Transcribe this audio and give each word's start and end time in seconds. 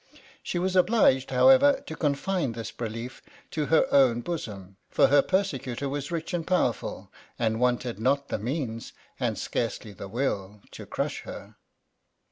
She 0.41 0.57
was 0.57 0.75
obliged, 0.75 1.29
however, 1.29 1.83
to 1.85 1.95
confine 1.95 2.53
this 2.53 2.71
belief 2.71 3.21
to 3.51 3.67
her 3.67 3.85
own 3.93 4.21
bosom, 4.21 4.77
for 4.89 5.05
her 5.09 5.21
persecutor 5.21 5.87
was 5.87 6.09
rich 6.09 6.33
and 6.33 6.47
powerful, 6.47 7.11
and 7.37 7.59
wanted 7.59 7.99
not 7.99 8.29
the 8.29 8.39
means, 8.39 8.93
and 9.19 9.37
scarcely 9.37 9.93
the 9.93 10.07
will, 10.07 10.61
to 10.71 10.87
crush 10.87 11.21
her. 11.21 11.55